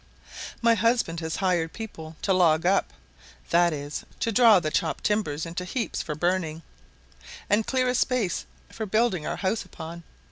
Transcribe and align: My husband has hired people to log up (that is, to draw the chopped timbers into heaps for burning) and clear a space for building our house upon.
My 0.63 0.73
husband 0.73 1.19
has 1.19 1.35
hired 1.35 1.73
people 1.73 2.15
to 2.23 2.33
log 2.33 2.65
up 2.65 2.91
(that 3.51 3.71
is, 3.71 4.03
to 4.21 4.31
draw 4.31 4.59
the 4.59 4.71
chopped 4.71 5.03
timbers 5.03 5.45
into 5.45 5.63
heaps 5.63 6.01
for 6.01 6.15
burning) 6.15 6.63
and 7.51 7.67
clear 7.67 7.87
a 7.87 7.93
space 7.93 8.47
for 8.71 8.87
building 8.87 9.27
our 9.27 9.35
house 9.35 9.63
upon. 9.63 10.01